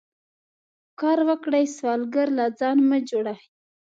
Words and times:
کار 0.99 1.19
وکړئ 1.27 1.65
سوالګر 1.77 2.27
له 2.37 2.45
ځانه 2.59 2.83
مه 2.89 2.97
جوړوئ 3.09 3.39